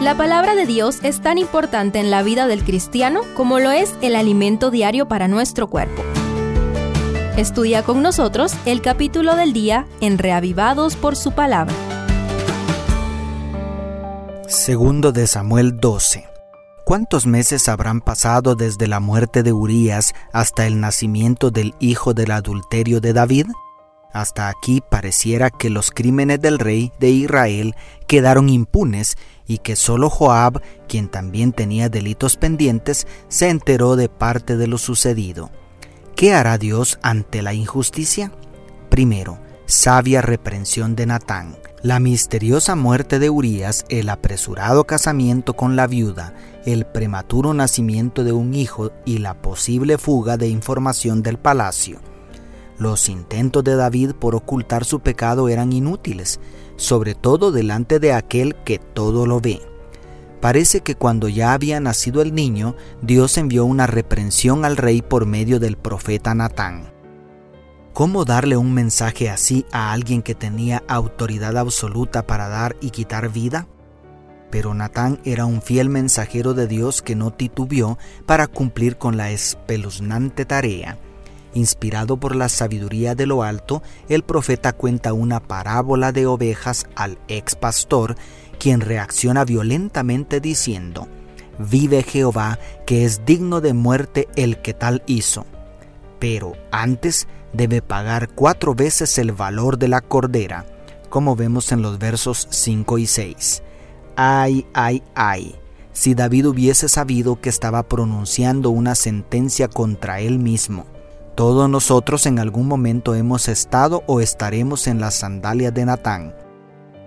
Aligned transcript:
La 0.00 0.14
palabra 0.14 0.54
de 0.54 0.66
Dios 0.66 0.98
es 1.02 1.22
tan 1.22 1.38
importante 1.38 1.98
en 1.98 2.10
la 2.10 2.22
vida 2.22 2.46
del 2.46 2.62
cristiano 2.64 3.22
como 3.34 3.60
lo 3.60 3.70
es 3.70 3.94
el 4.02 4.14
alimento 4.14 4.70
diario 4.70 5.08
para 5.08 5.26
nuestro 5.26 5.68
cuerpo. 5.68 6.02
Estudia 7.38 7.82
con 7.82 8.02
nosotros 8.02 8.52
el 8.66 8.82
capítulo 8.82 9.36
del 9.36 9.54
día 9.54 9.86
en 10.02 10.18
Reavivados 10.18 10.96
por 10.96 11.16
su 11.16 11.32
palabra. 11.32 11.74
Segundo 14.46 15.12
de 15.12 15.26
Samuel 15.26 15.80
12. 15.80 16.28
¿Cuántos 16.84 17.26
meses 17.26 17.66
habrán 17.66 18.02
pasado 18.02 18.54
desde 18.54 18.88
la 18.88 19.00
muerte 19.00 19.42
de 19.42 19.54
Urías 19.54 20.14
hasta 20.30 20.66
el 20.66 20.78
nacimiento 20.78 21.50
del 21.50 21.74
hijo 21.80 22.12
del 22.12 22.32
adulterio 22.32 23.00
de 23.00 23.14
David? 23.14 23.46
Hasta 24.16 24.48
aquí 24.48 24.80
pareciera 24.80 25.50
que 25.50 25.68
los 25.68 25.90
crímenes 25.90 26.40
del 26.40 26.58
rey 26.58 26.90
de 26.98 27.10
Israel 27.10 27.74
quedaron 28.06 28.48
impunes 28.48 29.18
y 29.46 29.58
que 29.58 29.76
solo 29.76 30.08
Joab, 30.08 30.62
quien 30.88 31.08
también 31.08 31.52
tenía 31.52 31.90
delitos 31.90 32.38
pendientes, 32.38 33.06
se 33.28 33.50
enteró 33.50 33.94
de 33.94 34.08
parte 34.08 34.56
de 34.56 34.68
lo 34.68 34.78
sucedido. 34.78 35.50
¿Qué 36.14 36.32
hará 36.32 36.56
Dios 36.56 36.98
ante 37.02 37.42
la 37.42 37.52
injusticia? 37.52 38.32
Primero, 38.88 39.38
sabia 39.66 40.22
reprensión 40.22 40.96
de 40.96 41.04
Natán. 41.04 41.58
La 41.82 42.00
misteriosa 42.00 42.74
muerte 42.74 43.18
de 43.18 43.28
Urías, 43.28 43.84
el 43.90 44.08
apresurado 44.08 44.84
casamiento 44.84 45.52
con 45.52 45.76
la 45.76 45.86
viuda, 45.86 46.32
el 46.64 46.86
prematuro 46.86 47.52
nacimiento 47.52 48.24
de 48.24 48.32
un 48.32 48.54
hijo 48.54 48.92
y 49.04 49.18
la 49.18 49.34
posible 49.34 49.98
fuga 49.98 50.38
de 50.38 50.48
información 50.48 51.22
del 51.22 51.36
palacio. 51.36 52.00
Los 52.78 53.08
intentos 53.08 53.64
de 53.64 53.74
David 53.74 54.12
por 54.12 54.34
ocultar 54.34 54.84
su 54.84 55.00
pecado 55.00 55.48
eran 55.48 55.72
inútiles, 55.72 56.40
sobre 56.76 57.14
todo 57.14 57.52
delante 57.52 57.98
de 57.98 58.12
aquel 58.12 58.54
que 58.64 58.78
todo 58.78 59.26
lo 59.26 59.40
ve. 59.40 59.60
Parece 60.40 60.80
que 60.80 60.94
cuando 60.94 61.28
ya 61.28 61.54
había 61.54 61.80
nacido 61.80 62.20
el 62.20 62.34
niño, 62.34 62.76
Dios 63.00 63.38
envió 63.38 63.64
una 63.64 63.86
reprensión 63.86 64.64
al 64.64 64.76
rey 64.76 65.00
por 65.00 65.24
medio 65.24 65.58
del 65.58 65.76
profeta 65.76 66.34
Natán. 66.34 66.92
¿Cómo 67.94 68.26
darle 68.26 68.58
un 68.58 68.74
mensaje 68.74 69.30
así 69.30 69.64
a 69.72 69.92
alguien 69.92 70.20
que 70.20 70.34
tenía 70.34 70.82
autoridad 70.86 71.56
absoluta 71.56 72.26
para 72.26 72.48
dar 72.48 72.76
y 72.82 72.90
quitar 72.90 73.30
vida? 73.32 73.66
Pero 74.50 74.74
Natán 74.74 75.18
era 75.24 75.46
un 75.46 75.62
fiel 75.62 75.88
mensajero 75.88 76.52
de 76.52 76.66
Dios 76.66 77.00
que 77.00 77.16
no 77.16 77.32
titubeó 77.32 77.96
para 78.26 78.46
cumplir 78.46 78.98
con 78.98 79.16
la 79.16 79.30
espeluznante 79.30 80.44
tarea. 80.44 80.98
Inspirado 81.56 82.18
por 82.18 82.36
la 82.36 82.50
sabiduría 82.50 83.14
de 83.14 83.24
lo 83.24 83.42
alto, 83.42 83.82
el 84.10 84.24
profeta 84.24 84.74
cuenta 84.74 85.14
una 85.14 85.40
parábola 85.40 86.12
de 86.12 86.26
ovejas 86.26 86.84
al 86.96 87.16
ex 87.28 87.54
pastor 87.54 88.14
quien 88.58 88.82
reacciona 88.82 89.42
violentamente 89.46 90.40
diciendo, 90.40 91.08
Vive 91.58 92.02
Jehová, 92.02 92.58
que 92.84 93.06
es 93.06 93.24
digno 93.24 93.62
de 93.62 93.72
muerte 93.72 94.28
el 94.36 94.60
que 94.60 94.74
tal 94.74 95.02
hizo. 95.06 95.46
Pero 96.18 96.52
antes 96.72 97.26
debe 97.54 97.80
pagar 97.80 98.28
cuatro 98.28 98.74
veces 98.74 99.16
el 99.16 99.32
valor 99.32 99.78
de 99.78 99.88
la 99.88 100.02
cordera, 100.02 100.66
como 101.08 101.36
vemos 101.36 101.72
en 101.72 101.80
los 101.80 101.98
versos 101.98 102.48
5 102.50 102.98
y 102.98 103.06
6. 103.06 103.62
Ay, 104.14 104.66
ay, 104.74 105.02
ay, 105.14 105.54
si 105.94 106.14
David 106.14 106.48
hubiese 106.48 106.90
sabido 106.90 107.40
que 107.40 107.48
estaba 107.48 107.82
pronunciando 107.84 108.68
una 108.68 108.94
sentencia 108.94 109.68
contra 109.68 110.20
él 110.20 110.38
mismo. 110.38 110.84
Todos 111.36 111.70
nosotros 111.70 112.26
en 112.26 112.40
algún 112.40 112.66
momento 112.66 113.14
hemos 113.14 113.46
estado 113.48 114.02
o 114.08 114.20
estaremos 114.20 114.88
en 114.88 115.00
las 115.00 115.14
sandalias 115.14 115.72
de 115.72 115.84
Natán 115.84 116.34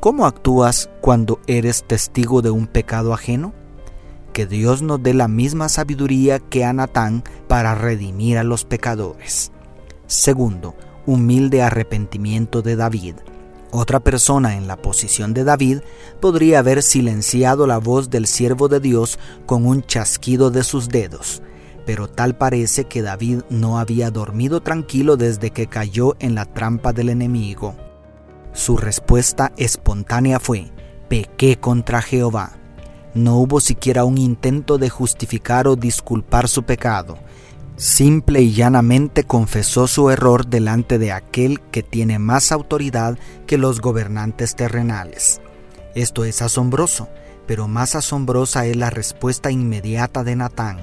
¿Cómo 0.00 0.24
actúas 0.24 0.88
cuando 1.02 1.40
eres 1.46 1.84
testigo 1.86 2.40
de 2.40 2.48
un 2.48 2.66
pecado 2.66 3.12
ajeno? 3.12 3.52
Que 4.32 4.46
Dios 4.46 4.80
nos 4.80 5.02
dé 5.02 5.12
la 5.12 5.28
misma 5.28 5.68
sabiduría 5.68 6.38
que 6.38 6.64
a 6.64 6.72
Natán 6.72 7.22
para 7.48 7.74
redimir 7.74 8.38
a 8.38 8.42
los 8.42 8.64
pecadores. 8.64 9.52
Segundo, 10.06 10.74
humilde 11.04 11.60
arrepentimiento 11.60 12.62
de 12.62 12.76
David. 12.76 13.16
Otra 13.72 14.00
persona 14.00 14.56
en 14.56 14.66
la 14.66 14.76
posición 14.76 15.34
de 15.34 15.44
David 15.44 15.80
podría 16.18 16.60
haber 16.60 16.82
silenciado 16.82 17.66
la 17.66 17.76
voz 17.76 18.08
del 18.08 18.26
siervo 18.26 18.68
de 18.68 18.80
Dios 18.80 19.18
con 19.44 19.66
un 19.66 19.82
chasquido 19.82 20.50
de 20.50 20.64
sus 20.64 20.88
dedos, 20.88 21.42
pero 21.86 22.08
tal 22.08 22.36
parece 22.36 22.84
que 22.84 23.02
David 23.02 23.40
no 23.50 23.78
había 23.78 24.10
dormido 24.10 24.60
tranquilo 24.60 25.16
desde 25.16 25.50
que 25.50 25.66
cayó 25.66 26.16
en 26.20 26.34
la 26.34 26.44
trampa 26.44 26.92
del 26.92 27.08
enemigo. 27.08 27.74
Su 28.52 28.76
respuesta 28.76 29.52
espontánea 29.56 30.40
fue, 30.40 30.70
pequé 31.08 31.58
contra 31.58 32.02
Jehová. 32.02 32.52
No 33.14 33.38
hubo 33.38 33.60
siquiera 33.60 34.04
un 34.04 34.18
intento 34.18 34.78
de 34.78 34.88
justificar 34.88 35.66
o 35.66 35.76
disculpar 35.76 36.48
su 36.48 36.62
pecado. 36.62 37.18
Simple 37.76 38.42
y 38.42 38.52
llanamente 38.52 39.24
confesó 39.24 39.86
su 39.86 40.10
error 40.10 40.46
delante 40.46 40.98
de 40.98 41.12
aquel 41.12 41.60
que 41.60 41.82
tiene 41.82 42.18
más 42.18 42.52
autoridad 42.52 43.18
que 43.46 43.56
los 43.56 43.80
gobernantes 43.80 44.54
terrenales. 44.54 45.40
Esto 45.94 46.24
es 46.24 46.42
asombroso, 46.42 47.08
pero 47.46 47.66
más 47.66 47.94
asombrosa 47.94 48.66
es 48.66 48.76
la 48.76 48.90
respuesta 48.90 49.50
inmediata 49.50 50.22
de 50.22 50.36
Natán. 50.36 50.78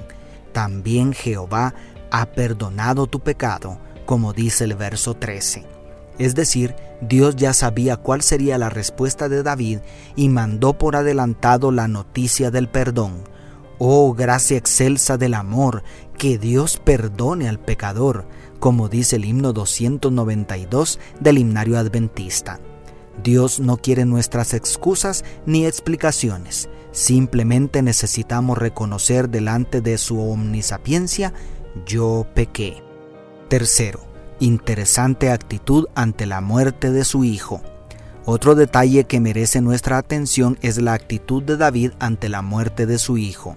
También 0.52 1.12
Jehová 1.12 1.74
ha 2.10 2.26
perdonado 2.26 3.06
tu 3.06 3.20
pecado, 3.20 3.78
como 4.06 4.32
dice 4.32 4.64
el 4.64 4.74
verso 4.74 5.14
13. 5.14 5.66
Es 6.18 6.34
decir, 6.34 6.74
Dios 7.00 7.36
ya 7.36 7.52
sabía 7.52 7.96
cuál 7.96 8.22
sería 8.22 8.58
la 8.58 8.70
respuesta 8.70 9.28
de 9.28 9.42
David 9.42 9.78
y 10.16 10.28
mandó 10.28 10.76
por 10.76 10.96
adelantado 10.96 11.70
la 11.70 11.86
noticia 11.86 12.50
del 12.50 12.68
perdón. 12.68 13.22
Oh 13.78 14.12
gracia 14.14 14.56
excelsa 14.56 15.16
del 15.16 15.34
amor, 15.34 15.84
que 16.16 16.38
Dios 16.38 16.80
perdone 16.82 17.48
al 17.48 17.60
pecador, 17.60 18.26
como 18.58 18.88
dice 18.88 19.16
el 19.16 19.24
himno 19.24 19.52
292 19.52 20.98
del 21.20 21.38
himnario 21.38 21.78
adventista. 21.78 22.58
Dios 23.22 23.60
no 23.60 23.76
quiere 23.76 24.04
nuestras 24.04 24.54
excusas 24.54 25.24
ni 25.46 25.66
explicaciones, 25.66 26.68
simplemente 26.92 27.82
necesitamos 27.82 28.58
reconocer 28.58 29.28
delante 29.28 29.80
de 29.80 29.98
su 29.98 30.20
omnisapiencia, 30.20 31.32
yo 31.86 32.26
pequé. 32.34 32.82
Tercero, 33.48 34.00
interesante 34.40 35.30
actitud 35.30 35.86
ante 35.94 36.26
la 36.26 36.40
muerte 36.40 36.92
de 36.92 37.04
su 37.04 37.24
hijo. 37.24 37.62
Otro 38.24 38.54
detalle 38.54 39.04
que 39.04 39.20
merece 39.20 39.60
nuestra 39.60 39.96
atención 39.96 40.58
es 40.60 40.78
la 40.78 40.92
actitud 40.92 41.42
de 41.42 41.56
David 41.56 41.92
ante 41.98 42.28
la 42.28 42.42
muerte 42.42 42.84
de 42.84 42.98
su 42.98 43.16
hijo, 43.16 43.56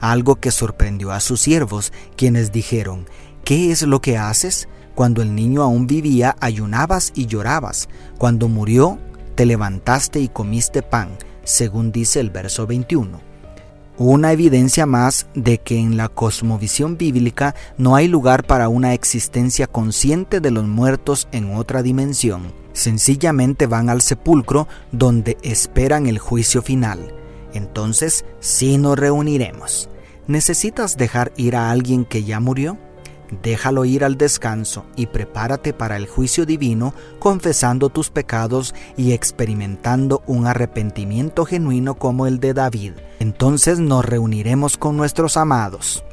algo 0.00 0.36
que 0.36 0.50
sorprendió 0.50 1.12
a 1.12 1.20
sus 1.20 1.42
siervos, 1.42 1.92
quienes 2.16 2.50
dijeron, 2.50 3.06
¿qué 3.44 3.70
es 3.70 3.82
lo 3.82 4.00
que 4.00 4.16
haces? 4.16 4.66
Cuando 4.98 5.22
el 5.22 5.32
niño 5.36 5.62
aún 5.62 5.86
vivía, 5.86 6.34
ayunabas 6.40 7.12
y 7.14 7.26
llorabas, 7.26 7.88
cuando 8.18 8.48
murió, 8.48 8.98
te 9.36 9.46
levantaste 9.46 10.18
y 10.18 10.26
comiste 10.26 10.82
pan, 10.82 11.10
según 11.44 11.92
dice 11.92 12.18
el 12.18 12.30
verso 12.30 12.66
21 12.66 13.20
una 13.98 14.32
evidencia 14.32 14.86
más 14.86 15.28
de 15.34 15.58
que 15.58 15.78
en 15.78 15.96
la 15.96 16.08
cosmovisión 16.08 16.96
bíblica 16.96 17.54
no 17.76 17.94
hay 17.94 18.08
lugar 18.08 18.44
para 18.44 18.68
una 18.68 18.92
existencia 18.92 19.68
consciente 19.68 20.40
de 20.40 20.50
los 20.50 20.66
muertos 20.66 21.28
en 21.30 21.54
otra 21.54 21.82
dimensión. 21.82 22.52
Sencillamente 22.72 23.66
van 23.66 23.90
al 23.90 24.02
sepulcro 24.02 24.66
donde 24.90 25.36
esperan 25.42 26.08
el 26.08 26.18
juicio 26.18 26.60
final. 26.60 27.14
Entonces 27.54 28.24
sí 28.40 28.78
nos 28.78 28.98
reuniremos. 28.98 29.88
¿Necesitas 30.26 30.96
dejar 30.96 31.32
ir 31.36 31.54
a 31.54 31.70
alguien 31.70 32.04
que 32.04 32.24
ya 32.24 32.40
murió? 32.40 32.78
Déjalo 33.42 33.84
ir 33.84 34.04
al 34.04 34.16
descanso 34.16 34.84
y 34.96 35.06
prepárate 35.06 35.72
para 35.72 35.96
el 35.96 36.06
juicio 36.06 36.46
divino 36.46 36.94
confesando 37.18 37.88
tus 37.88 38.10
pecados 38.10 38.74
y 38.96 39.12
experimentando 39.12 40.22
un 40.26 40.46
arrepentimiento 40.46 41.44
genuino 41.44 41.94
como 41.94 42.26
el 42.26 42.40
de 42.40 42.54
David. 42.54 42.92
Entonces 43.20 43.78
nos 43.78 44.04
reuniremos 44.04 44.76
con 44.76 44.96
nuestros 44.96 45.36
amados. 45.36 46.04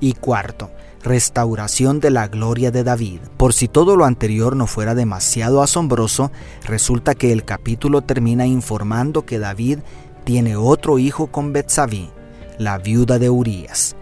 Y 0.00 0.14
cuarto, 0.14 0.70
restauración 1.02 2.00
de 2.00 2.10
la 2.10 2.28
gloria 2.28 2.70
de 2.70 2.84
David. 2.84 3.20
Por 3.36 3.52
si 3.52 3.68
todo 3.68 3.96
lo 3.96 4.04
anterior 4.04 4.56
no 4.56 4.66
fuera 4.66 4.94
demasiado 4.94 5.62
asombroso, 5.62 6.32
resulta 6.64 7.14
que 7.14 7.32
el 7.32 7.44
capítulo 7.44 8.02
termina 8.02 8.46
informando 8.46 9.24
que 9.24 9.38
David 9.38 9.78
tiene 10.24 10.56
otro 10.56 10.98
hijo 10.98 11.28
con 11.28 11.52
Betsabé, 11.52 12.10
la 12.58 12.78
viuda 12.78 13.18
de 13.18 13.30
Urías. 13.30 13.96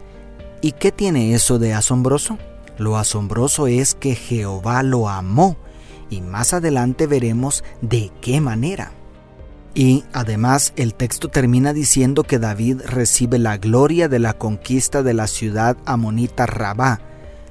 ¿Y 0.63 0.73
qué 0.73 0.93
tiene 0.93 1.35
eso 1.35 1.59
de 1.59 1.73
asombroso? 1.73 2.39
Lo 2.81 2.97
asombroso 2.97 3.67
es 3.67 3.95
que 3.95 4.15
Jehová 4.15 4.83
lo 4.83 5.11
amó 5.11 5.59
y 6.09 6.23
más 6.23 6.55
adelante 6.55 7.07
veremos 7.07 7.63
de 7.83 8.11
qué 8.23 8.41
manera. 8.41 8.93
Y 9.75 10.05
además 10.15 10.73
el 10.77 10.95
texto 10.95 11.29
termina 11.29 11.75
diciendo 11.75 12.23
que 12.23 12.39
David 12.39 12.81
recibe 12.87 13.39
la 13.39 13.59
gloria 13.59 14.09
de 14.09 14.19
la 14.19 14.33
conquista 14.33 15.03
de 15.03 15.13
la 15.13 15.27
ciudad 15.27 15.77
amonita 15.85 16.47
Rabá, 16.47 17.03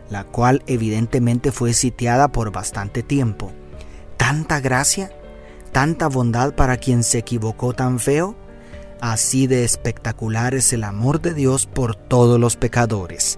la 0.09 0.23
cual 0.23 0.63
evidentemente 0.65 1.51
fue 1.51 1.73
sitiada 1.73 2.29
por 2.29 2.51
bastante 2.51 3.03
tiempo. 3.03 3.51
¿Tanta 4.17 4.59
gracia? 4.61 5.11
¿Tanta 5.71 6.07
bondad 6.07 6.55
para 6.55 6.77
quien 6.77 7.03
se 7.03 7.19
equivocó 7.19 7.73
tan 7.73 7.99
feo? 7.99 8.35
Así 8.99 9.45
de 9.45 9.63
espectacular 9.63 10.55
es 10.55 10.73
el 10.73 10.83
amor 10.83 11.21
de 11.21 11.35
Dios 11.35 11.67
por 11.67 11.93
todos 11.93 12.39
los 12.39 12.55
pecadores. 12.55 13.37